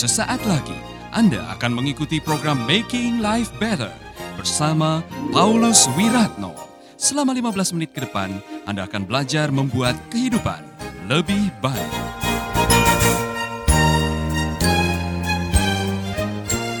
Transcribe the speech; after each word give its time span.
Sesaat 0.00 0.40
lagi 0.48 0.72
Anda 1.12 1.44
akan 1.52 1.76
mengikuti 1.76 2.24
program 2.24 2.64
Making 2.64 3.20
Life 3.20 3.52
Better 3.60 3.92
bersama 4.32 5.04
Paulus 5.28 5.92
Wiratno. 5.92 6.56
Selama 6.96 7.36
15 7.36 7.76
menit 7.76 7.92
ke 7.92 8.08
depan, 8.08 8.40
Anda 8.64 8.88
akan 8.88 9.04
belajar 9.04 9.52
membuat 9.52 10.00
kehidupan 10.08 10.64
lebih 11.04 11.52
baik. 11.60 11.92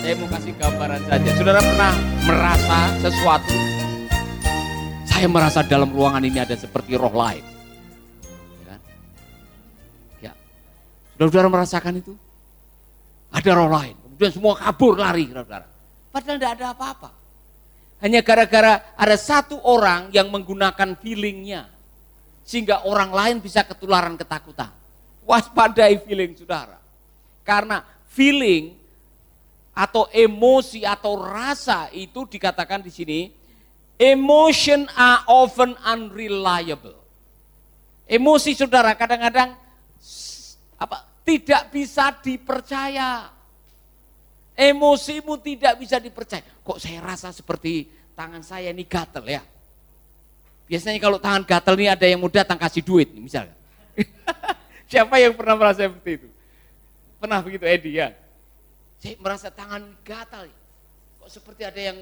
Saya 0.00 0.14
mau 0.16 0.28
kasih 0.32 0.56
gambaran 0.56 1.00
saja. 1.04 1.30
Saudara 1.36 1.60
pernah 1.60 1.94
merasa 2.24 2.78
sesuatu? 3.04 3.56
Saya 5.04 5.28
merasa 5.28 5.60
dalam 5.60 5.92
ruangan 5.92 6.24
ini 6.24 6.40
ada 6.40 6.56
seperti 6.56 6.96
roh 6.96 7.12
lain. 7.12 7.44
Ya. 7.44 8.64
kan? 8.64 8.80
Ya. 10.24 10.32
Saudara-saudara 11.20 11.48
merasakan 11.52 12.00
itu? 12.00 12.16
Ada 13.30 13.50
roh 13.54 13.70
lain. 13.70 13.94
Kemudian 13.94 14.32
semua 14.34 14.54
kabur 14.58 14.98
lari, 14.98 15.30
saudara. 15.30 15.66
Padahal 16.10 16.36
tidak 16.36 16.52
ada 16.58 16.66
apa-apa. 16.74 17.10
Hanya 18.02 18.20
gara-gara 18.24 18.80
ada 18.96 19.16
satu 19.16 19.60
orang 19.62 20.10
yang 20.10 20.28
menggunakan 20.28 20.98
feelingnya. 20.98 21.70
Sehingga 22.42 22.82
orang 22.88 23.14
lain 23.14 23.36
bisa 23.38 23.62
ketularan 23.62 24.18
ketakutan. 24.18 24.72
Waspadai 25.22 26.02
feeling 26.02 26.34
saudara. 26.34 26.82
Karena 27.46 27.86
feeling 28.10 28.74
atau 29.70 30.10
emosi 30.10 30.82
atau 30.82 31.14
rasa 31.14 31.88
itu 31.94 32.26
dikatakan 32.26 32.82
di 32.82 32.90
sini 32.90 33.20
emotion 34.00 34.88
are 34.96 35.22
often 35.28 35.76
unreliable. 35.84 36.96
Emosi 38.10 38.56
saudara 38.58 38.96
kadang-kadang 38.98 39.54
apa 40.80 41.09
tidak 41.30 41.62
bisa 41.70 42.10
dipercaya. 42.18 43.30
Emosimu 44.58 45.38
tidak 45.38 45.78
bisa 45.78 46.02
dipercaya. 46.02 46.42
Kok 46.42 46.82
saya 46.82 46.98
rasa 46.98 47.30
seperti 47.30 47.86
tangan 48.18 48.42
saya 48.42 48.74
ini 48.74 48.82
gatel 48.82 49.24
ya? 49.30 49.42
Biasanya 50.66 50.98
kalau 50.98 51.22
tangan 51.22 51.46
gatel 51.46 51.74
ini 51.78 51.86
ada 51.86 52.06
yang 52.06 52.18
mau 52.18 52.28
datang 52.28 52.58
kasih 52.58 52.82
duit 52.82 53.14
misalnya. 53.14 53.54
Siapa 54.90 55.22
yang 55.22 55.38
pernah 55.38 55.54
merasa 55.54 55.86
seperti 55.86 56.26
itu? 56.26 56.28
Pernah 57.22 57.38
begitu 57.46 57.64
Edi 57.64 58.02
ya? 58.02 58.10
Saya 58.98 59.14
merasa 59.22 59.48
tangan 59.54 59.86
gatal. 60.02 60.50
Kok 61.22 61.30
seperti 61.30 61.62
ada 61.62 61.80
yang 61.80 61.98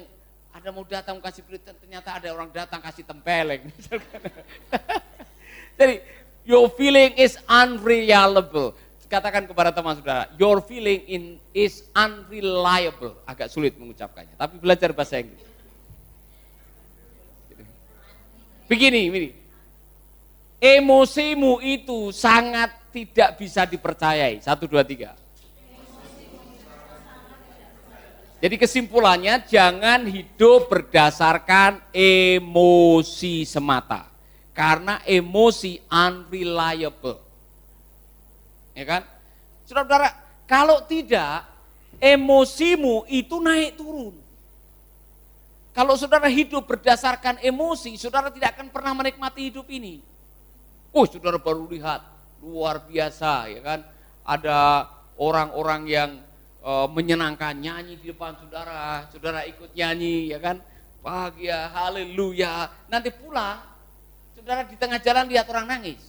ada 0.49 0.69
mau 0.73 0.81
datang 0.83 1.21
kasih 1.21 1.45
duit 1.45 1.61
ternyata 1.61 2.17
ada 2.17 2.33
orang 2.33 2.49
datang 2.49 2.81
kasih 2.81 3.05
tempeleng. 3.05 3.69
Jadi 5.79 5.95
your 6.43 6.67
feeling 6.73 7.13
is 7.15 7.37
unreliable 7.45 8.73
katakan 9.09 9.49
kepada 9.49 9.73
teman 9.73 9.97
saudara, 9.97 10.29
your 10.37 10.61
feeling 10.61 11.01
in 11.09 11.23
is 11.51 11.81
unreliable. 11.97 13.17
Agak 13.25 13.49
sulit 13.49 13.73
mengucapkannya, 13.75 14.37
tapi 14.37 14.61
belajar 14.61 14.93
bahasa 14.93 15.17
Inggris. 15.17 15.49
Begini, 18.69 19.09
begini. 19.09 19.29
Emosimu 20.61 21.57
itu 21.65 22.13
sangat 22.13 22.69
tidak 22.93 23.41
bisa 23.41 23.65
dipercayai. 23.65 24.37
Satu, 24.45 24.69
dua, 24.69 24.85
tiga. 24.85 25.17
Jadi 28.39 28.55
kesimpulannya 28.55 29.43
jangan 29.49 30.07
hidup 30.07 30.71
berdasarkan 30.71 31.81
emosi 31.91 33.43
semata. 33.43 34.07
Karena 34.55 35.03
emosi 35.03 35.79
unreliable. 35.89 37.28
Ya 38.79 38.87
kan? 38.87 39.03
Saudara-saudara, 39.67 40.15
kalau 40.47 40.79
tidak 40.87 41.43
emosimu 41.99 43.03
itu 43.11 43.35
naik 43.43 43.75
turun. 43.75 44.15
Kalau 45.75 45.99
saudara 45.99 46.31
hidup 46.31 46.63
berdasarkan 46.63 47.43
emosi, 47.43 47.99
saudara 47.99 48.31
tidak 48.31 48.55
akan 48.55 48.71
pernah 48.71 48.95
menikmati 48.95 49.51
hidup 49.51 49.67
ini. 49.67 49.99
Oh, 50.95 51.05
saudara 51.05 51.37
baru 51.37 51.69
lihat 51.69 52.01
luar 52.41 52.87
biasa, 52.87 53.51
ya 53.51 53.61
kan? 53.61 53.79
Ada 54.25 54.89
orang-orang 55.19 55.81
yang 55.85 56.11
e, 56.63 56.71
menyenangkan 56.89 57.53
nyanyi 57.53 58.01
di 58.01 58.09
depan 58.09 58.33
saudara, 58.41 59.05
saudara 59.13 59.45
ikut 59.45 59.75
nyanyi, 59.75 60.33
ya 60.33 60.39
kan? 60.41 60.57
Bahagia, 60.99 61.69
haleluya. 61.71 62.73
Nanti 62.89 63.13
pula 63.13 63.61
saudara 64.33 64.65
di 64.65 64.75
tengah 64.75 64.99
jalan 64.99 65.29
lihat 65.29 65.47
orang 65.47 65.67
nangis. 65.69 66.08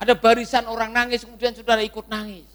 Ada 0.00 0.16
barisan 0.16 0.64
orang 0.64 0.96
nangis, 0.96 1.28
kemudian 1.28 1.52
saudara 1.52 1.84
ikut 1.84 2.08
nangis. 2.08 2.48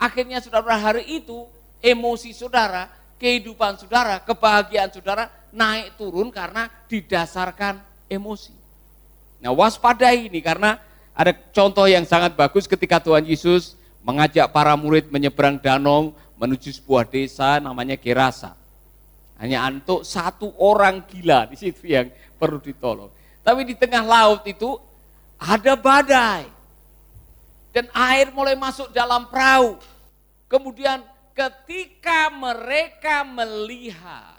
Akhirnya 0.00 0.40
saudara 0.40 0.72
hari 0.80 1.20
itu 1.20 1.44
emosi 1.84 2.32
saudara, 2.32 2.88
kehidupan 3.20 3.76
saudara, 3.76 4.18
kebahagiaan 4.24 4.88
saudara 4.88 5.28
naik 5.52 6.00
turun 6.00 6.32
karena 6.32 6.72
didasarkan 6.88 7.78
emosi. 8.08 8.56
Nah 9.44 9.52
waspadai 9.52 10.32
ini 10.32 10.40
karena 10.40 10.80
ada 11.12 11.36
contoh 11.52 11.84
yang 11.84 12.08
sangat 12.08 12.32
bagus 12.34 12.64
ketika 12.64 12.98
Tuhan 12.98 13.28
Yesus 13.28 13.76
mengajak 14.00 14.50
para 14.50 14.74
murid 14.74 15.12
menyeberang 15.12 15.60
danau 15.60 16.16
menuju 16.40 16.74
sebuah 16.74 17.06
desa 17.06 17.60
namanya 17.60 17.94
Gerasa. 18.00 18.56
Hanya 19.38 19.62
untuk 19.68 20.02
satu 20.02 20.56
orang 20.56 21.04
gila 21.04 21.46
di 21.52 21.56
situ 21.60 21.90
yang 21.90 22.08
perlu 22.40 22.58
ditolong. 22.58 23.12
Tapi 23.44 23.60
di 23.68 23.74
tengah 23.76 24.02
laut 24.02 24.42
itu 24.48 24.80
ada 25.38 25.74
badai. 25.74 26.50
Dan 27.74 27.90
air 27.90 28.30
mulai 28.30 28.54
masuk 28.54 28.94
dalam 28.94 29.26
perahu. 29.26 29.82
Kemudian 30.46 31.02
ketika 31.34 32.30
mereka 32.30 33.26
melihat 33.26 34.38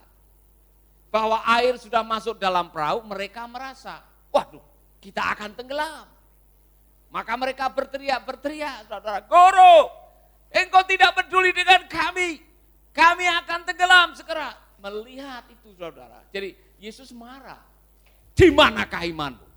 bahwa 1.12 1.44
air 1.60 1.76
sudah 1.76 2.00
masuk 2.04 2.40
dalam 2.40 2.72
perahu, 2.72 3.04
mereka 3.04 3.44
merasa, 3.48 4.00
waduh 4.32 4.64
kita 5.04 5.20
akan 5.36 5.52
tenggelam. 5.52 6.08
Maka 7.12 7.34
mereka 7.40 7.72
berteriak-berteriak, 7.72 8.92
saudara, 8.92 9.24
Guru, 9.24 9.88
engkau 10.52 10.84
tidak 10.84 11.16
peduli 11.16 11.56
dengan 11.56 11.88
kami, 11.88 12.44
kami 12.92 13.26
akan 13.44 13.60
tenggelam 13.64 14.12
segera. 14.16 14.52
Melihat 14.80 15.48
itu 15.52 15.72
saudara, 15.80 16.24
jadi 16.32 16.56
Yesus 16.80 17.16
marah. 17.16 17.64
Di 18.36 18.52
manakah 18.52 19.08
imanmu? 19.08 19.48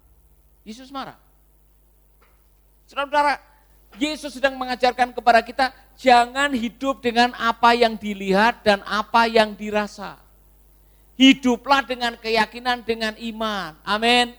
Yesus 0.62 0.94
marah. 0.94 1.18
Saudara-saudara, 2.88 3.36
Yesus 4.00 4.40
sedang 4.40 4.56
mengajarkan 4.56 5.12
kepada 5.12 5.44
kita 5.44 5.76
jangan 6.00 6.56
hidup 6.56 7.04
dengan 7.04 7.36
apa 7.36 7.76
yang 7.76 8.00
dilihat 8.00 8.64
dan 8.64 8.80
apa 8.88 9.28
yang 9.28 9.52
dirasa. 9.52 10.16
Hiduplah 11.20 11.84
dengan 11.84 12.16
keyakinan, 12.16 12.80
dengan 12.88 13.12
iman. 13.20 13.76
Amin. 13.84 14.32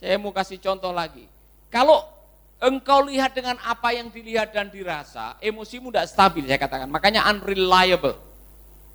Saya 0.00 0.16
mau 0.16 0.32
kasih 0.32 0.56
contoh 0.64 0.96
lagi. 0.96 1.28
Kalau 1.68 2.08
engkau 2.56 3.04
lihat 3.04 3.36
dengan 3.36 3.60
apa 3.68 3.92
yang 3.92 4.08
dilihat 4.08 4.56
dan 4.56 4.72
dirasa, 4.72 5.36
emosimu 5.44 5.92
tidak 5.92 6.08
stabil 6.08 6.48
saya 6.48 6.56
katakan. 6.56 6.88
Makanya 6.88 7.28
unreliable. 7.28 8.16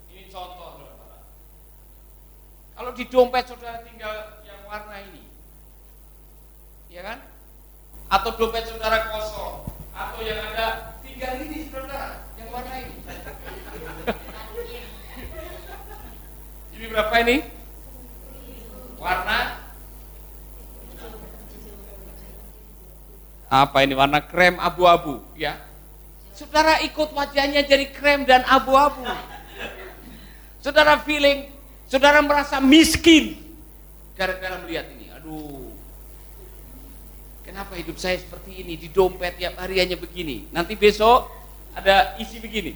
Ini 0.10 0.34
contoh. 0.34 0.82
Kalau 2.74 2.92
di 2.98 3.06
dompet 3.06 3.46
saudara 3.46 3.86
tinggal 3.86 4.42
yang 4.50 4.66
warna 4.66 4.98
ini. 5.14 5.24
Ya 6.90 7.06
kan? 7.06 7.35
Atau 8.16 8.32
dompet 8.40 8.64
saudara 8.64 9.12
kosong. 9.12 9.68
Atau 9.92 10.20
yang 10.24 10.40
ada 10.56 10.96
tiga 11.04 11.36
ini 11.40 11.68
saudara 11.68 12.24
yang 12.40 12.50
warna 12.52 12.76
ini. 12.80 12.96
Ini 16.76 16.86
berapa 16.92 17.16
ini? 17.24 17.38
Warna? 19.00 19.40
Apa 23.46 23.78
ini 23.88 23.94
warna 23.96 24.20
krem 24.20 24.60
abu-abu? 24.60 25.24
Ya. 25.40 25.60
Saudara 26.36 26.84
ikut 26.84 27.16
wajahnya 27.16 27.64
jadi 27.64 27.88
krem 27.96 28.28
dan 28.28 28.44
abu-abu. 28.48 29.08
Saudara 30.60 31.00
feeling 31.04 31.48
saudara 31.88 32.20
merasa 32.20 32.60
miskin. 32.60 33.40
Gara-gara 34.20 34.60
melihat 34.64 34.92
ini. 34.92 35.08
Aduh 35.16 35.75
Kenapa 37.46 37.78
hidup 37.78 38.02
saya 38.02 38.18
seperti 38.18 38.66
ini? 38.66 38.74
Di 38.74 38.90
dompet 38.90 39.38
tiap 39.38 39.62
hari 39.62 39.78
hanya 39.78 39.94
begini. 40.02 40.50
Nanti 40.50 40.74
besok 40.74 41.30
ada 41.78 42.18
isi 42.18 42.42
begini. 42.42 42.74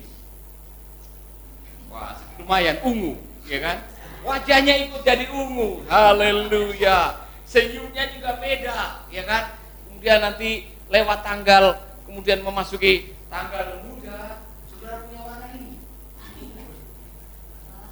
Wah, 1.90 2.14
lumayan 2.38 2.78
ungu, 2.86 3.18
ya 3.50 3.58
kan? 3.66 3.82
Wajahnya 4.22 4.78
ikut 4.86 5.02
jadi 5.02 5.26
ungu. 5.34 5.90
Haleluya. 5.90 7.18
Senyumnya 7.50 8.14
juga 8.14 8.38
beda, 8.38 9.10
ya 9.10 9.26
kan? 9.26 9.58
Kemudian 9.90 10.22
nanti 10.22 10.70
lewat 10.86 11.26
tanggal, 11.26 11.82
kemudian 12.06 12.46
memasuki 12.46 13.18
tanggal 13.26 13.82
muda, 13.90 14.46
sudah 14.70 15.02
punya 15.10 15.20
warna 15.26 15.48
ini. 15.58 15.82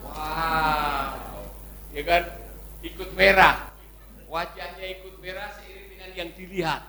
Wow, 0.05 1.41
ya 1.89 2.03
kan? 2.05 2.23
Ikut 2.85 3.09
merah. 3.17 3.73
Wajahnya 4.29 4.85
ikut 5.01 5.17
merah 5.25 5.56
yang 6.17 6.33
dilihat. 6.33 6.81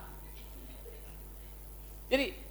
Jadi 2.09 2.49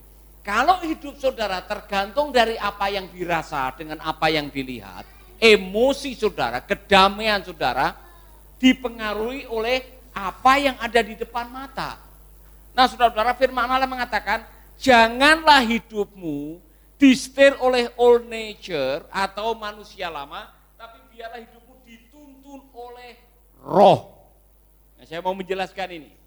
Kalau 0.49 0.81
hidup 0.81 1.21
saudara 1.21 1.61
tergantung 1.61 2.33
dari 2.33 2.57
apa 2.57 2.89
yang 2.89 3.05
dirasa 3.13 3.69
dengan 3.77 4.01
apa 4.01 4.33
yang 4.33 4.49
dilihat, 4.49 5.05
emosi 5.37 6.17
saudara, 6.17 6.65
kedamaian 6.65 7.45
saudara 7.45 7.93
dipengaruhi 8.57 9.45
oleh 9.53 9.85
apa 10.17 10.57
yang 10.57 10.73
ada 10.81 11.05
di 11.05 11.21
depan 11.21 11.53
mata. 11.53 12.01
Nah 12.73 12.89
saudara-saudara 12.89 13.37
firman 13.37 13.69
Allah 13.69 13.85
mengatakan, 13.85 14.41
janganlah 14.81 15.61
hidupmu 15.69 16.65
disetir 16.97 17.53
oleh 17.61 17.93
old 18.01 18.25
nature 18.25 19.05
atau 19.13 19.53
manusia 19.53 20.09
lama, 20.09 20.49
tapi 20.81 20.97
biarlah 21.13 21.45
hidupmu 21.45 21.75
dituntun 21.85 22.73
oleh 22.73 23.21
roh. 23.61 24.17
Nah, 24.97 25.05
saya 25.05 25.21
mau 25.21 25.37
menjelaskan 25.37 25.93
ini. 25.93 26.18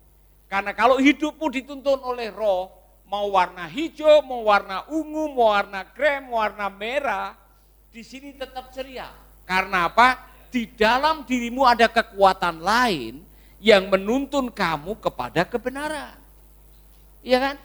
Karena 0.51 0.75
kalau 0.75 0.99
hidupmu 0.99 1.47
dituntun 1.47 2.03
oleh 2.03 2.27
roh, 2.27 2.67
mau 3.07 3.31
warna 3.31 3.71
hijau, 3.71 4.19
mau 4.19 4.43
warna 4.43 4.83
ungu, 4.91 5.31
mau 5.31 5.55
warna 5.55 5.87
krem, 5.95 6.27
mau 6.27 6.43
warna 6.43 6.67
merah, 6.67 7.39
di 7.87 8.03
sini 8.03 8.35
tetap 8.35 8.67
ceria. 8.75 9.07
Karena 9.47 9.87
apa? 9.87 10.27
Di 10.51 10.67
dalam 10.67 11.23
dirimu 11.23 11.63
ada 11.63 11.87
kekuatan 11.87 12.59
lain 12.59 13.23
yang 13.63 13.87
menuntun 13.87 14.51
kamu 14.51 14.99
kepada 14.99 15.47
kebenaran. 15.47 16.19
Iya 17.23 17.39
kan? 17.39 17.55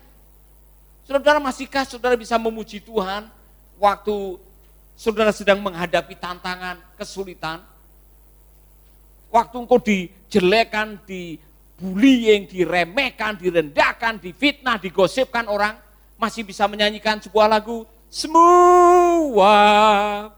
Saudara 1.03 1.43
masihkah 1.43 1.83
saudara 1.83 2.15
bisa 2.15 2.39
memuji 2.39 2.79
Tuhan 2.79 3.27
waktu 3.83 4.39
saudara 4.95 5.35
sedang 5.35 5.59
menghadapi 5.59 6.15
tantangan, 6.15 6.79
kesulitan? 6.95 7.67
Waktu 9.35 9.55
engkau 9.59 9.83
dijelekan, 9.83 11.03
di 11.03 11.43
bullying, 11.77 12.49
diremehkan, 12.49 13.37
direndahkan, 13.37 14.17
difitnah, 14.21 14.81
digosipkan 14.81 15.45
orang, 15.47 15.77
masih 16.17 16.43
bisa 16.43 16.65
menyanyikan 16.65 17.21
sebuah 17.21 17.47
lagu, 17.53 17.85
semua 18.09 19.55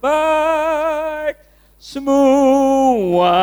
baik, 0.03 1.37
semua 1.79 3.37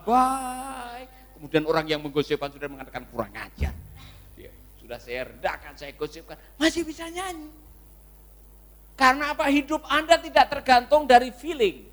baik. 0.00 1.08
Kemudian 1.36 1.64
orang 1.68 1.86
yang 1.88 2.00
menggosipkan 2.00 2.48
sudah 2.48 2.68
mengatakan 2.72 3.04
kurang 3.12 3.32
ajar. 3.36 3.76
Ya, 4.40 4.52
sudah 4.80 4.96
saya 4.96 5.28
rendahkan, 5.28 5.76
saya 5.76 5.92
gosipkan, 5.92 6.40
masih 6.56 6.88
bisa 6.88 7.04
nyanyi. 7.12 7.52
Karena 8.96 9.32
apa? 9.32 9.48
Hidup 9.48 9.80
Anda 9.88 10.20
tidak 10.20 10.52
tergantung 10.52 11.08
dari 11.08 11.32
feeling. 11.32 11.88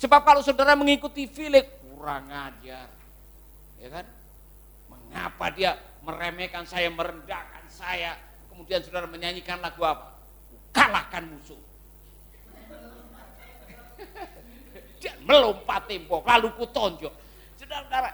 Sebab 0.00 0.24
kalau 0.24 0.40
saudara 0.40 0.72
mengikuti 0.72 1.28
feeling, 1.28 1.64
kurang 1.92 2.28
ajar. 2.32 2.88
Ya 3.76 3.88
kan? 3.92 4.15
Mengapa 5.16 5.48
dia 5.48 5.72
meremehkan 6.04 6.68
saya, 6.68 6.92
merendahkan 6.92 7.64
saya, 7.72 8.20
kemudian 8.52 8.84
saudara 8.84 9.08
menyanyikan 9.08 9.56
lagu 9.64 9.80
apa? 9.80 10.12
Kalahkan 10.76 11.24
musuh. 11.24 11.56
Dan 15.00 15.16
melompat 15.24 15.88
tembok, 15.88 16.20
lalu 16.20 16.52
kutonjok. 16.60 17.16
Saudara-saudara, 17.56 18.12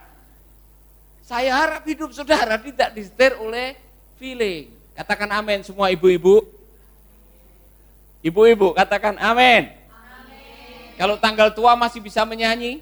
saya 1.27 1.51
harap 1.59 1.83
hidup 1.91 2.15
saudara 2.15 2.55
tidak 2.63 2.95
disetir 2.95 3.35
oleh 3.35 3.75
feeling. 4.15 4.71
Katakan 4.95 5.43
amin 5.43 5.67
semua 5.67 5.91
ibu-ibu. 5.91 6.47
Ibu-ibu 8.23 8.79
katakan 8.79 9.19
amin. 9.19 9.75
Kalau 10.95 11.19
tanggal 11.19 11.51
tua 11.51 11.75
masih 11.75 11.99
bisa 11.99 12.23
menyanyi? 12.23 12.79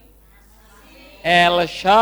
El 1.20 1.68
Shaddai, 1.68 1.92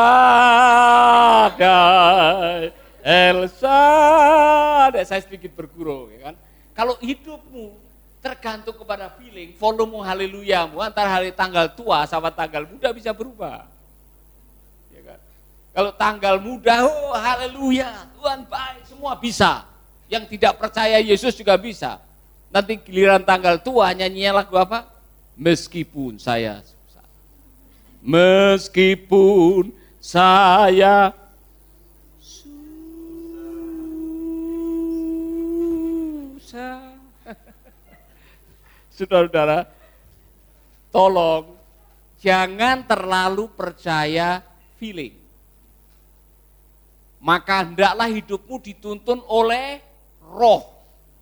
El 3.02 3.50
Shaddai. 3.50 5.02
Saya 5.02 5.18
sedikit 5.26 5.50
bergurau, 5.58 6.06
ya 6.14 6.30
kan? 6.30 6.34
Kalau 6.78 6.94
hidupmu 7.02 7.74
tergantung 8.22 8.78
kepada 8.78 9.10
feeling, 9.18 9.54
volume 9.58 9.98
haleluyamu 10.06 10.78
antara 10.78 11.10
hari 11.10 11.34
tanggal 11.34 11.66
tua 11.74 12.06
sama 12.06 12.30
tanggal 12.30 12.62
muda 12.70 12.94
bisa 12.94 13.10
berubah. 13.10 13.66
Ya 14.94 15.02
kan? 15.02 15.18
Kalau 15.74 15.90
tanggal 15.98 16.38
muda, 16.38 16.86
oh 16.86 17.14
haleluya, 17.18 18.06
Tuhan 18.14 18.46
baik, 18.46 18.86
semua 18.86 19.18
bisa. 19.18 19.66
Yang 20.06 20.38
tidak 20.38 20.62
percaya 20.62 21.02
Yesus 21.02 21.34
juga 21.34 21.58
bisa. 21.58 21.98
Nanti 22.54 22.78
giliran 22.80 23.26
tanggal 23.26 23.58
tua 23.58 23.90
nyanyinya 23.92 24.40
lagu 24.40 24.54
apa? 24.54 24.86
Meskipun 25.34 26.16
saya 26.22 26.62
meskipun 28.02 29.72
saya 29.98 31.12
susah. 32.18 32.58
Saudara-saudara, 38.90 39.70
tolong 40.90 41.54
jangan 42.18 42.82
terlalu 42.82 43.46
percaya 43.54 44.42
feeling. 44.74 45.14
Maka 47.18 47.66
hendaklah 47.66 48.10
hidupmu 48.10 48.58
dituntun 48.62 49.22
oleh 49.26 49.82
roh. 50.22 50.62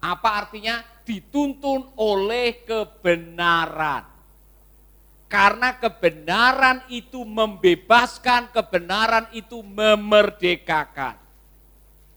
Apa 0.01 0.45
artinya? 0.45 0.85
Dituntun 1.05 1.93
oleh 1.97 2.65
kebenaran. 2.65 4.16
Karena 5.27 5.75
kebenaran 5.75 6.87
itu 6.87 7.27
membebaskan, 7.27 8.47
kebenaran 8.55 9.27
itu 9.35 9.59
memerdekakan. 9.59 11.19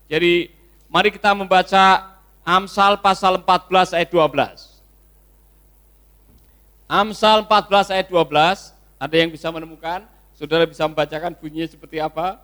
Jadi 0.06 0.54
mari 0.90 1.10
kita 1.10 1.34
membaca 1.34 2.18
Amsal 2.46 2.98
pasal 3.02 3.42
14 3.42 3.94
ayat 3.94 4.10
12. 4.10 4.82
Amsal 6.90 7.46
14 7.46 7.94
ayat 7.94 8.08
12, 8.10 8.74
ada 8.98 9.16
yang 9.18 9.30
bisa 9.30 9.54
menemukan? 9.54 10.02
Saudara 10.34 10.66
bisa 10.66 10.90
membacakan 10.90 11.38
bunyinya 11.38 11.70
seperti 11.70 12.02
apa? 12.02 12.42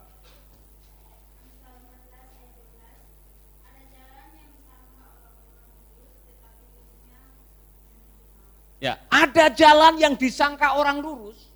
Ya, 8.85 9.01
ada 9.09 9.49
jalan 9.49 9.97
yang 9.97 10.13
disangka 10.13 10.77
orang 10.77 11.01
lurus, 11.01 11.49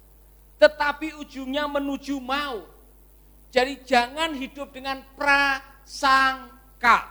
tetapi 0.57 1.13
ujungnya 1.21 1.69
menuju 1.69 2.17
mau. 2.17 2.65
Jadi 3.53 3.85
jangan 3.85 4.33
hidup 4.33 4.73
dengan 4.73 5.05
prasangka. 5.13 7.05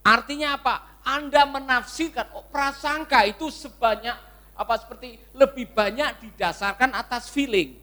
Artinya 0.00 0.56
apa? 0.56 0.96
Anda 1.04 1.44
menafsirkan 1.44 2.32
oh, 2.32 2.48
prasangka 2.48 3.28
itu 3.28 3.52
sebanyak 3.52 4.16
apa 4.56 4.74
seperti 4.80 5.20
lebih 5.36 5.68
banyak 5.68 6.24
didasarkan 6.24 6.96
atas 6.96 7.28
feeling. 7.28 7.76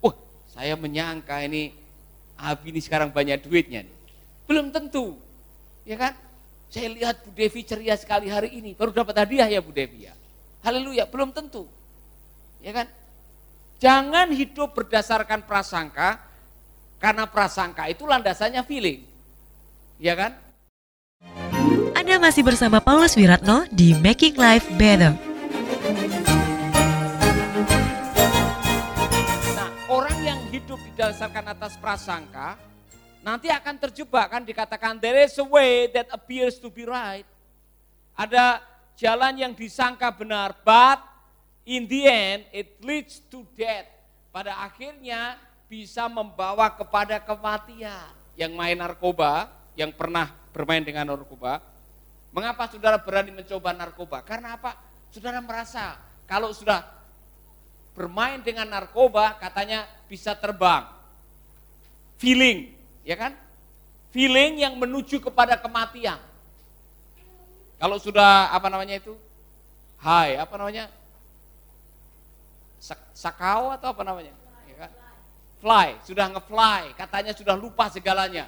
Wah, 0.00 0.16
saya 0.48 0.80
menyangka 0.80 1.44
ini 1.44 1.76
Abi 2.40 2.72
ini 2.72 2.80
sekarang 2.80 3.12
banyak 3.12 3.44
duitnya. 3.44 3.84
Belum 4.48 4.72
tentu. 4.72 5.20
Ya 5.84 6.00
kan? 6.00 6.16
Saya 6.68 6.92
lihat 6.92 7.24
Bu 7.24 7.32
Devi 7.32 7.64
ceria 7.64 7.96
sekali 7.96 8.28
hari 8.28 8.60
ini, 8.60 8.76
baru 8.76 8.92
dapat 8.92 9.24
hadiah 9.24 9.48
ya 9.48 9.64
Bu 9.64 9.72
Devi 9.72 10.04
ya. 10.04 10.12
Haleluya, 10.60 11.08
belum 11.08 11.32
tentu. 11.32 11.64
Ya 12.60 12.76
kan? 12.76 12.86
Jangan 13.80 14.28
hidup 14.36 14.76
berdasarkan 14.76 15.48
prasangka, 15.48 16.20
karena 17.00 17.24
prasangka 17.24 17.88
itu 17.88 18.04
landasannya 18.04 18.60
feeling. 18.68 19.00
Ya 19.96 20.12
kan? 20.12 20.36
Anda 21.96 22.20
masih 22.20 22.44
bersama 22.44 22.84
Paulus 22.84 23.16
Wiratno 23.16 23.64
di 23.72 23.96
Making 23.96 24.36
Life 24.36 24.68
Better. 24.76 25.16
Nah, 29.56 29.70
orang 29.88 30.18
yang 30.20 30.40
hidup 30.52 30.76
didasarkan 30.92 31.44
atas 31.48 31.80
prasangka, 31.80 32.60
nanti 33.28 33.52
akan 33.52 33.76
terjebak 33.76 34.32
kan 34.32 34.40
dikatakan 34.40 34.96
there 34.96 35.20
is 35.20 35.36
a 35.36 35.44
way 35.44 35.92
that 35.92 36.08
appears 36.08 36.56
to 36.56 36.72
be 36.72 36.88
right. 36.88 37.28
Ada 38.16 38.64
jalan 38.96 39.36
yang 39.36 39.52
disangka 39.52 40.08
benar, 40.08 40.56
but 40.64 40.98
in 41.68 41.84
the 41.84 42.08
end 42.08 42.48
it 42.56 42.80
leads 42.80 43.20
to 43.28 43.44
death. 43.52 43.84
Pada 44.32 44.64
akhirnya 44.64 45.36
bisa 45.68 46.08
membawa 46.08 46.72
kepada 46.72 47.20
kematian. 47.20 48.08
Yang 48.32 48.52
main 48.56 48.78
narkoba, 48.80 49.52
yang 49.76 49.92
pernah 49.92 50.32
bermain 50.56 50.80
dengan 50.80 51.12
narkoba, 51.12 51.60
mengapa 52.32 52.64
saudara 52.72 52.96
berani 52.96 53.34
mencoba 53.34 53.76
narkoba? 53.76 54.24
Karena 54.24 54.56
apa? 54.56 54.72
Saudara 55.12 55.44
merasa 55.44 56.00
kalau 56.24 56.48
sudah 56.56 56.80
bermain 57.92 58.40
dengan 58.40 58.68
narkoba 58.72 59.36
katanya 59.36 59.84
bisa 60.06 60.32
terbang. 60.38 60.86
Feeling, 62.18 62.77
ya 63.02 63.16
kan? 63.18 63.34
Feeling 64.14 64.64
yang 64.64 64.74
menuju 64.78 65.20
kepada 65.20 65.58
kematian. 65.60 66.18
Kalau 67.78 68.00
sudah 68.00 68.50
apa 68.50 68.66
namanya 68.72 68.98
itu? 68.98 69.14
Hai, 70.00 70.38
apa 70.38 70.54
namanya? 70.58 70.90
Sakau 73.14 73.74
atau 73.74 73.90
apa 73.90 74.02
namanya? 74.06 74.34
Ya 74.66 74.86
kan? 74.86 74.90
Fly, 75.58 75.88
sudah 76.06 76.26
nge-fly, 76.32 76.94
katanya 76.94 77.34
sudah 77.34 77.54
lupa 77.58 77.90
segalanya. 77.90 78.46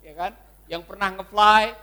Ya 0.00 0.12
kan? 0.16 0.32
yang 0.66 0.82
pernah 0.82 1.14
nge-fly, 1.14 1.74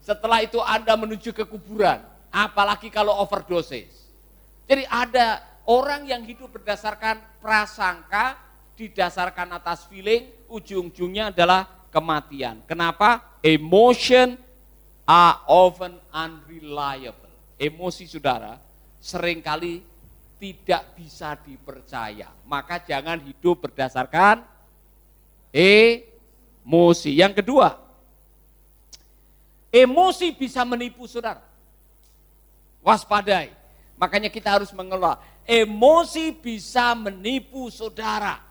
setelah 0.00 0.40
itu 0.40 0.56
Anda 0.60 0.96
menuju 0.96 1.36
ke 1.36 1.44
kuburan, 1.44 2.00
apalagi 2.32 2.88
kalau 2.88 3.12
overdosis. 3.20 4.08
Jadi 4.66 4.82
ada 4.88 5.44
orang 5.68 6.08
yang 6.08 6.24
hidup 6.24 6.50
berdasarkan 6.50 7.20
prasangka, 7.38 8.40
didasarkan 8.76 9.56
atas 9.56 9.84
feeling, 9.88 10.32
ujung-ujungnya 10.48 11.34
adalah 11.34 11.66
kematian. 11.90 12.62
Kenapa? 12.68 13.38
Emotion 13.42 14.38
are 15.06 15.40
often 15.46 15.96
unreliable. 16.10 17.30
Emosi 17.56 18.04
saudara 18.04 18.60
sering 19.00 19.40
kali 19.40 19.80
tidak 20.36 20.92
bisa 20.98 21.34
dipercaya. 21.40 22.28
Maka 22.44 22.82
jangan 22.84 23.16
hidup 23.22 23.64
berdasarkan 23.64 24.44
emosi. 25.54 27.16
Yang 27.16 27.40
kedua, 27.40 27.80
emosi 29.72 30.36
bisa 30.36 30.62
menipu 30.68 31.08
saudara. 31.08 31.40
Waspadai. 32.84 33.50
Makanya 33.96 34.28
kita 34.28 34.60
harus 34.60 34.70
mengelola. 34.70 35.18
Emosi 35.48 36.30
bisa 36.30 36.92
menipu 36.92 37.72
saudara. 37.72 38.45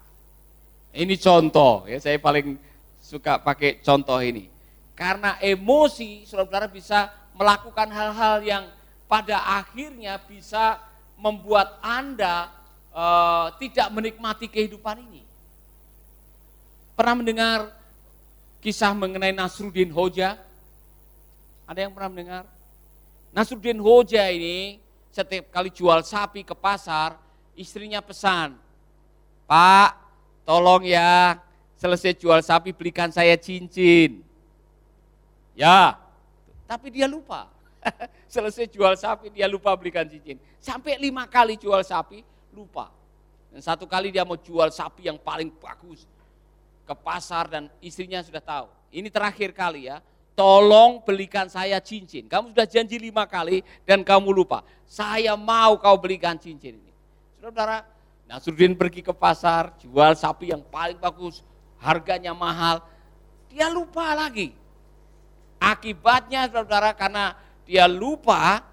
Ini 0.96 1.20
contoh, 1.20 1.84
ya 1.92 2.00
saya 2.00 2.16
paling 2.16 2.56
suka 3.04 3.36
pakai 3.36 3.84
contoh 3.84 4.16
ini. 4.24 4.48
Karena 4.96 5.36
emosi, 5.44 6.24
saudara-saudara 6.24 6.72
bisa 6.72 7.12
melakukan 7.36 7.92
hal-hal 7.92 8.40
yang 8.40 8.64
pada 9.12 9.44
akhirnya 9.60 10.16
bisa 10.24 10.80
membuat 11.20 11.84
Anda 11.84 12.48
uh, 12.96 13.52
tidak 13.60 13.92
menikmati 13.92 14.48
kehidupan 14.48 15.04
ini. 15.04 15.28
Pernah 16.96 17.16
mendengar 17.20 17.60
kisah 18.64 18.96
mengenai 18.96 19.36
Nasruddin 19.36 19.92
Hoja? 19.92 20.40
Ada 21.68 21.86
yang 21.86 21.92
pernah 21.92 22.08
mendengar? 22.08 22.44
Nasruddin 23.36 23.84
Hoja 23.84 24.32
ini 24.32 24.80
setiap 25.12 25.52
kali 25.52 25.68
jual 25.76 26.08
sapi 26.08 26.48
ke 26.48 26.56
pasar, 26.56 27.20
istrinya 27.52 28.00
pesan, 28.00 28.56
Pak, 29.44 30.05
tolong 30.46 30.86
ya, 30.86 31.42
selesai 31.76 32.16
jual 32.16 32.40
sapi 32.40 32.72
belikan 32.72 33.12
saya 33.12 33.36
cincin. 33.36 34.24
Ya, 35.58 35.98
tapi 36.70 36.94
dia 36.94 37.10
lupa. 37.10 37.50
Selesai 38.34 38.66
jual 38.68 38.98
sapi, 38.98 39.30
dia 39.30 39.46
lupa 39.46 39.72
belikan 39.78 40.04
cincin. 40.10 40.42
Sampai 40.58 40.98
lima 40.98 41.30
kali 41.30 41.56
jual 41.56 41.80
sapi, 41.86 42.26
lupa. 42.52 42.90
Dan 43.54 43.62
satu 43.62 43.86
kali 43.86 44.10
dia 44.12 44.26
mau 44.26 44.36
jual 44.36 44.68
sapi 44.74 45.08
yang 45.08 45.16
paling 45.22 45.54
bagus 45.62 46.04
ke 46.84 46.94
pasar 46.98 47.48
dan 47.48 47.64
istrinya 47.80 48.20
sudah 48.20 48.44
tahu. 48.44 48.68
Ini 48.92 49.08
terakhir 49.08 49.56
kali 49.56 49.88
ya, 49.88 50.02
tolong 50.36 51.00
belikan 51.02 51.48
saya 51.48 51.80
cincin. 51.80 52.28
Kamu 52.28 52.52
sudah 52.52 52.68
janji 52.68 53.00
lima 53.00 53.24
kali 53.24 53.64
dan 53.88 54.04
kamu 54.04 54.34
lupa. 54.34 54.62
Saya 54.84 55.34
mau 55.40 55.80
kau 55.80 55.96
belikan 55.96 56.36
cincin 56.36 56.76
ini. 56.76 56.94
Saudara, 57.40 57.88
Nasruddin 58.26 58.74
pergi 58.74 59.06
ke 59.06 59.14
pasar, 59.14 59.78
jual 59.78 60.18
sapi 60.18 60.50
yang 60.50 60.66
paling 60.66 60.98
bagus, 60.98 61.46
harganya 61.78 62.34
mahal. 62.34 62.82
Dia 63.54 63.70
lupa 63.70 64.18
lagi. 64.18 64.52
Akibatnya 65.62 66.50
saudara 66.50 66.92
karena 66.98 67.38
dia 67.64 67.86
lupa, 67.86 68.66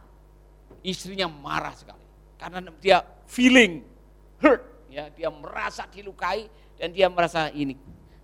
istrinya 0.81 1.29
marah 1.29 1.77
sekali. 1.77 2.05
Karena 2.41 2.59
dia 2.81 3.05
feeling 3.29 3.85
hurt, 4.43 4.61
ya 4.91 5.13
dia 5.13 5.31
merasa 5.31 5.87
dilukai 5.87 6.51
dan 6.75 6.91
dia 6.91 7.07
merasa 7.07 7.53
ini 7.55 7.79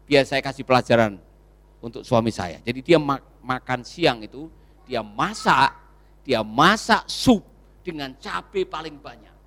biar 0.09 0.27
saya 0.27 0.43
kasih 0.43 0.67
pelajaran 0.67 1.21
untuk 1.79 2.03
suami 2.03 2.35
saya. 2.35 2.59
Jadi 2.65 2.81
dia 2.83 2.99
mak 2.99 3.23
makan 3.45 3.87
siang 3.87 4.25
itu 4.25 4.51
dia 4.89 5.05
masak, 5.05 5.71
dia 6.27 6.43
masak 6.43 7.07
sup 7.07 7.45
dengan 7.85 8.17
cabai 8.19 8.67
paling 8.67 8.97
banyak. 8.99 9.38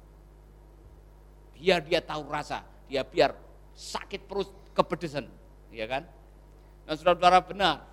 Biar 1.61 1.85
dia 1.85 2.01
tahu 2.01 2.25
rasa, 2.25 2.65
dia 2.89 3.05
biar 3.05 3.37
sakit 3.77 4.25
perut 4.25 4.49
kepedesan, 4.73 5.29
ya 5.69 5.85
kan? 5.85 6.09
Nah 6.89 6.97
saudara-saudara 6.97 7.45
benar, 7.45 7.85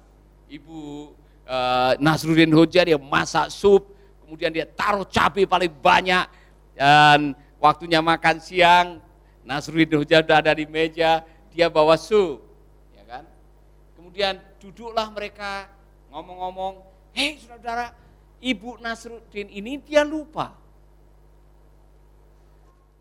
Ibu 0.48 1.12
uh, 1.44 1.92
Nasruddin 2.00 2.48
Hoja 2.56 2.80
dia 2.80 2.96
masak 2.96 3.52
sup, 3.52 3.92
kemudian 4.24 4.48
dia 4.48 4.64
taruh 4.64 5.04
cabai 5.04 5.44
paling 5.44 5.68
banyak 5.68 6.24
dan 6.72 7.36
waktunya 7.60 8.00
makan 8.00 8.40
siang 8.40 9.04
Nasruddin 9.44 10.00
Hoja 10.00 10.24
sudah 10.24 10.40
ada 10.40 10.56
di 10.56 10.64
meja, 10.64 11.20
dia 11.52 11.68
bawa 11.68 12.00
sup, 12.00 12.40
ya 12.96 13.04
kan? 13.04 13.28
Kemudian 14.00 14.40
duduklah 14.64 15.12
mereka 15.12 15.68
ngomong-ngomong, 16.08 16.80
hei 17.12 17.36
saudara, 17.36 17.92
Ibu 18.40 18.80
Nasruddin 18.80 19.52
ini 19.52 19.76
dia 19.84 20.08
lupa. 20.08 20.56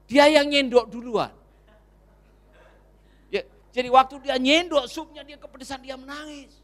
Dia 0.07 0.31
yang 0.31 0.47
nyendok 0.47 0.87
duluan. 0.87 1.35
Ya, 3.27 3.43
jadi 3.75 3.91
waktu 3.91 4.23
dia 4.23 4.39
nyendok 4.39 4.87
supnya 4.87 5.21
dia 5.27 5.35
kepedesan 5.35 5.83
dia 5.83 5.99
menangis. 5.99 6.63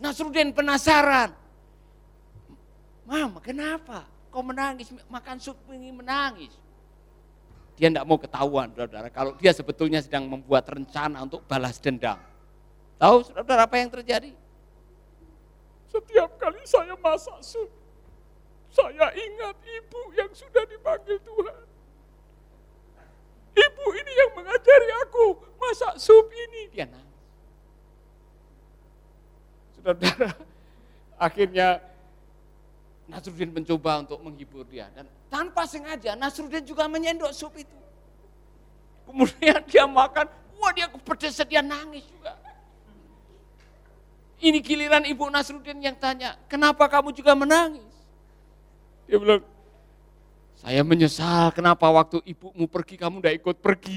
Nasruddin 0.00 0.52
penasaran. 0.52 1.32
Mama 3.08 3.40
kenapa 3.40 4.04
kau 4.28 4.44
menangis 4.44 4.92
makan 5.08 5.40
sup 5.40 5.56
ini 5.72 5.90
menangis? 5.90 6.52
Dia 7.80 7.88
tidak 7.88 8.04
mau 8.04 8.20
ketahuan 8.20 8.68
saudara 8.76 9.08
kalau 9.08 9.32
dia 9.40 9.56
sebetulnya 9.56 10.04
sedang 10.04 10.28
membuat 10.28 10.68
rencana 10.68 11.24
untuk 11.24 11.40
balas 11.48 11.80
dendam. 11.80 12.20
Tahu 13.00 13.24
saudara 13.24 13.64
apa 13.64 13.80
yang 13.80 13.88
terjadi? 13.88 14.36
Setiap 15.88 16.36
kali 16.36 16.60
saya 16.68 16.94
masak 17.00 17.40
sup, 17.40 17.66
saya 18.68 19.10
ingat 19.10 19.56
ibu 19.64 20.00
yang 20.14 20.30
sudah 20.30 20.62
dipanggil 20.68 21.18
Tuhan. 21.18 21.69
Ibu 23.60 23.84
ini 23.92 24.12
yang 24.16 24.30
mengajari 24.32 24.88
aku 25.04 25.24
masak 25.60 25.94
sup 26.00 26.26
ini. 26.32 26.72
Dia 26.72 26.86
nangis. 26.88 27.20
Saudara, 29.76 30.28
akhirnya 31.28 31.68
Nasruddin 33.10 33.50
mencoba 33.50 34.06
untuk 34.06 34.18
menghibur 34.22 34.64
dia. 34.64 34.88
Dan 34.94 35.04
tanpa 35.28 35.66
sengaja 35.66 36.14
Nasruddin 36.14 36.62
juga 36.64 36.86
menyendok 36.86 37.34
sup 37.34 37.52
itu. 37.58 37.78
Kemudian 39.04 39.58
dia 39.66 39.84
makan, 39.90 40.30
wah 40.56 40.70
dia 40.70 40.86
kepedesan, 40.86 41.46
dia 41.50 41.60
nangis 41.60 42.06
juga. 42.06 42.38
Ini 44.40 44.56
giliran 44.64 45.04
Ibu 45.04 45.28
Nasruddin 45.28 45.82
yang 45.84 45.98
tanya, 45.98 46.38
kenapa 46.48 46.88
kamu 46.88 47.12
juga 47.12 47.36
menangis? 47.36 47.84
Dia 49.10 49.18
bilang, 49.18 49.42
saya 50.60 50.84
menyesal 50.84 51.56
kenapa 51.56 51.88
waktu 51.88 52.20
ibumu 52.28 52.68
pergi 52.68 53.00
kamu 53.00 53.24
tidak 53.24 53.34
ikut 53.40 53.56
pergi. 53.64 53.96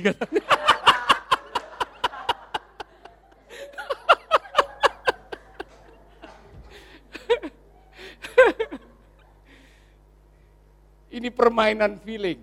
Ini 11.14 11.30
permainan 11.30 12.00
feeling. 12.02 12.42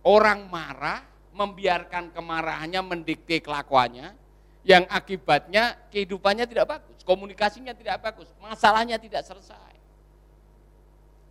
Orang 0.00 0.48
marah, 0.48 1.04
membiarkan 1.36 2.10
kemarahannya 2.16 2.80
mendikte 2.82 3.38
kelakuannya, 3.44 4.16
yang 4.64 4.88
akibatnya 4.88 5.76
kehidupannya 5.92 6.48
tidak 6.48 6.66
bagus, 6.66 6.98
komunikasinya 7.04 7.76
tidak 7.76 8.00
bagus, 8.00 8.32
masalahnya 8.40 8.96
tidak 8.96 9.22
selesai. 9.28 9.76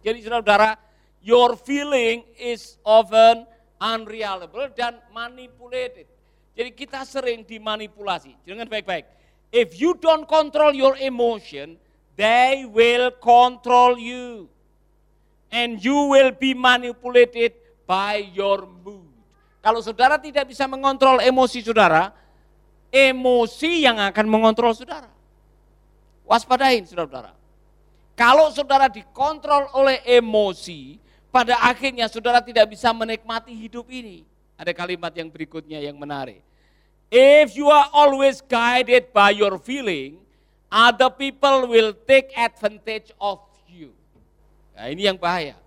Jadi 0.06 0.22
saudara, 0.24 0.78
your 1.24 1.56
feeling 1.60 2.24
is 2.40 2.80
often 2.84 3.48
unreliable 3.80 4.68
dan 4.76 5.00
manipulated. 5.12 6.08
Jadi 6.56 6.76
kita 6.76 7.08
sering 7.08 7.48
dimanipulasi. 7.48 8.36
Jangan 8.44 8.68
baik-baik. 8.68 9.08
If 9.50 9.80
you 9.80 9.96
don't 9.98 10.28
control 10.28 10.76
your 10.76 11.00
emotion, 11.00 11.80
they 12.20 12.68
will 12.68 13.16
control 13.18 13.96
you 13.96 14.52
and 15.50 15.80
you 15.82 16.12
will 16.12 16.36
be 16.36 16.54
manipulated 16.54 17.58
by 17.88 18.22
your 18.36 18.70
mood. 18.86 19.10
Kalau 19.60 19.82
saudara 19.84 20.22
tidak 20.22 20.52
bisa 20.52 20.68
mengontrol 20.70 21.20
emosi 21.20 21.60
saudara, 21.66 22.14
emosi 22.94 23.88
yang 23.88 23.98
akan 23.98 24.26
mengontrol 24.30 24.72
saudara. 24.72 25.10
Waspadain 26.30 26.86
saudara-saudara. 26.86 27.34
Kalau 28.14 28.52
saudara 28.52 28.92
dikontrol 28.92 29.72
oleh 29.74 30.04
emosi, 30.06 31.00
pada 31.30 31.58
akhirnya 31.62 32.10
saudara 32.10 32.42
tidak 32.42 32.74
bisa 32.74 32.90
menikmati 32.94 33.54
hidup 33.54 33.86
ini. 33.90 34.26
Ada 34.60 34.76
kalimat 34.76 35.14
yang 35.16 35.32
berikutnya 35.32 35.80
yang 35.80 35.96
menarik. 35.96 36.44
If 37.10 37.58
you 37.58 37.72
are 37.72 37.90
always 37.90 38.44
guided 38.44 39.10
by 39.16 39.34
your 39.34 39.58
feeling, 39.58 40.22
other 40.70 41.10
people 41.10 41.66
will 41.72 41.96
take 42.06 42.30
advantage 42.38 43.10
of 43.18 43.50
Nah 44.80 44.88
ini 44.88 45.12
yang 45.12 45.20
bahaya. 45.20 45.60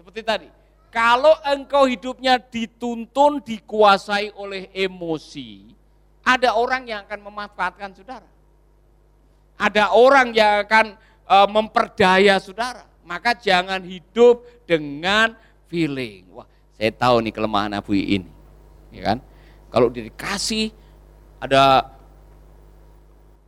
Seperti 0.00 0.24
tadi, 0.24 0.48
kalau 0.88 1.36
engkau 1.44 1.84
hidupnya 1.84 2.40
dituntun, 2.40 3.44
dikuasai 3.44 4.32
oleh 4.32 4.72
emosi, 4.72 5.76
Ada 6.26 6.58
orang 6.58 6.90
yang 6.90 7.06
akan 7.06 7.20
memanfaatkan 7.22 7.94
saudara. 7.94 8.26
Ada 9.54 9.94
orang 9.94 10.34
yang 10.34 10.66
akan 10.66 10.98
uh, 11.22 11.46
memperdaya 11.46 12.34
saudara. 12.42 12.82
Maka 13.06 13.38
jangan 13.38 13.78
hidup 13.86 14.42
dengan 14.66 15.38
feeling. 15.70 16.26
Wah, 16.34 16.46
saya 16.74 16.90
tahu 16.90 17.22
nih 17.22 17.32
kelemahan 17.32 17.72
Abu 17.78 17.94
ini. 17.94 18.26
Ya 18.90 19.14
kan? 19.14 19.18
Kalau 19.70 19.86
dikasih 19.88 20.74
ada 21.38 21.86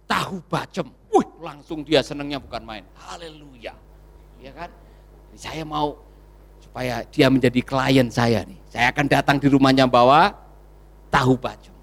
tahu 0.07 0.39
bacem, 0.47 0.87
wih 1.11 1.27
langsung 1.43 1.83
dia 1.83 2.07
senangnya 2.07 2.39
bukan 2.39 2.63
main. 2.63 2.85
Haleluya. 2.95 3.75
Ya 4.39 4.53
kan? 4.55 4.71
Saya 5.35 5.67
mau 5.67 5.99
supaya 6.63 7.03
dia 7.11 7.27
menjadi 7.27 7.59
klien 7.59 8.07
saya 8.15 8.47
nih. 8.47 8.59
Saya 8.71 8.95
akan 8.95 9.07
datang 9.11 9.37
di 9.43 9.51
rumahnya 9.51 9.91
bawa 9.91 10.31
tahu 11.11 11.35
bacem. 11.35 11.75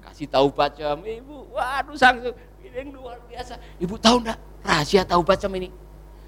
Kasih 0.00 0.28
tahu 0.28 0.48
bacem, 0.48 0.96
ibu, 1.04 1.44
waduh 1.52 1.92
langsung 1.92 2.34
ini 2.62 2.88
luar 2.88 3.20
biasa. 3.28 3.60
Ibu 3.76 4.00
tahu 4.00 4.24
enggak 4.24 4.38
rahasia 4.64 5.02
tahu 5.04 5.20
bacem 5.20 5.52
ini? 5.60 5.68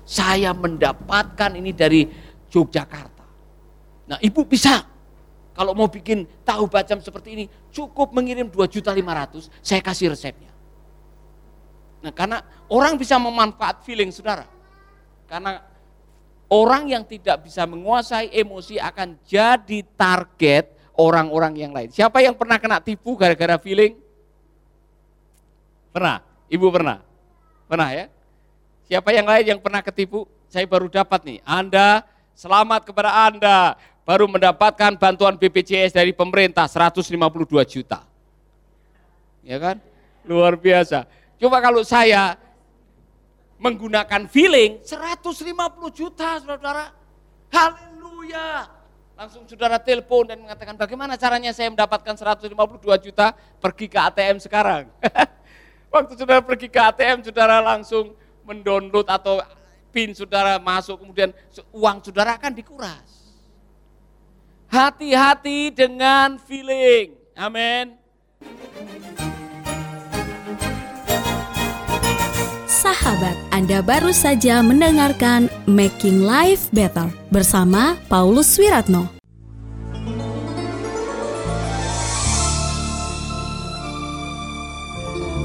Saya 0.04 0.52
mendapatkan 0.52 1.50
ini 1.56 1.72
dari 1.72 2.04
Yogyakarta. 2.52 3.24
Nah 4.04 4.18
ibu 4.20 4.44
bisa 4.44 4.84
kalau 5.56 5.72
mau 5.72 5.88
bikin 5.88 6.28
tahu 6.44 6.68
bacem 6.68 7.00
seperti 7.00 7.28
ini 7.34 7.44
cukup 7.72 8.12
mengirim 8.12 8.52
2 8.52 8.68
juta 8.68 8.92
500 8.92 9.48
saya 9.64 9.80
kasih 9.80 10.12
resepnya. 10.12 10.52
Nah 12.04 12.12
karena 12.12 12.44
orang 12.68 13.00
bisa 13.00 13.16
memanfaat 13.16 13.80
feeling 13.82 14.12
saudara. 14.12 14.44
Karena 15.24 15.64
orang 16.52 16.92
yang 16.92 17.02
tidak 17.08 17.48
bisa 17.48 17.64
menguasai 17.64 18.28
emosi 18.28 18.76
akan 18.76 19.16
jadi 19.24 19.80
target 19.96 20.74
orang-orang 20.94 21.58
yang 21.58 21.72
lain. 21.72 21.90
Siapa 21.90 22.22
yang 22.22 22.36
pernah 22.36 22.60
kena 22.60 22.78
tipu 22.78 23.16
gara-gara 23.16 23.58
feeling? 23.58 23.98
Pernah? 25.90 26.22
Ibu 26.50 26.66
pernah? 26.70 26.98
Pernah 27.66 27.88
ya? 27.94 28.06
Siapa 28.84 29.16
yang 29.16 29.24
lain 29.24 29.56
yang 29.56 29.60
pernah 29.60 29.80
ketipu? 29.80 30.28
Saya 30.52 30.68
baru 30.68 30.92
dapat 30.92 31.24
nih. 31.24 31.38
Anda, 31.48 32.04
selamat 32.36 32.84
kepada 32.84 33.10
Anda. 33.26 33.80
Baru 34.04 34.28
mendapatkan 34.28 35.00
bantuan 35.00 35.40
BPJS 35.40 35.96
dari 35.96 36.12
pemerintah 36.12 36.68
152 36.68 37.16
juta. 37.64 38.04
Ya 39.40 39.56
kan? 39.56 39.80
Luar 40.28 40.60
biasa. 40.60 41.08
Coba 41.40 41.64
kalau 41.64 41.80
saya 41.80 42.36
menggunakan 43.56 44.28
feeling 44.28 44.84
150 44.84 45.32
juta 45.96 46.36
saudara. 46.44 46.92
Haleluya. 47.48 48.68
Langsung 49.16 49.48
saudara 49.48 49.80
telepon 49.80 50.28
dan 50.28 50.44
mengatakan 50.44 50.76
bagaimana 50.76 51.16
caranya 51.16 51.56
saya 51.56 51.72
mendapatkan 51.72 52.12
152 52.12 52.52
juta 53.08 53.32
pergi 53.56 53.86
ke 53.88 53.96
ATM 53.96 54.36
sekarang. 54.44 54.92
Waktu 55.94 56.12
saudara 56.18 56.44
pergi 56.44 56.68
ke 56.68 56.76
ATM 56.76 57.24
saudara 57.24 57.64
langsung 57.64 58.12
mendownload 58.44 59.08
atau 59.08 59.40
pin 59.90 60.12
saudara 60.12 60.60
masuk 60.60 61.00
kemudian 61.00 61.30
uang 61.72 62.04
saudara 62.04 62.36
akan 62.36 62.52
dikuras. 62.52 63.08
Hati-hati 64.68 65.70
dengan 65.70 66.36
feeling. 66.42 67.14
Amin. 67.38 67.94
Sahabat, 72.84 73.32
Anda 73.48 73.80
baru 73.80 74.12
saja 74.12 74.60
mendengarkan 74.60 75.48
Making 75.64 76.26
Life 76.26 76.68
Better 76.68 77.08
bersama 77.32 77.96
Paulus 78.12 78.60
Wiratno. 78.60 79.23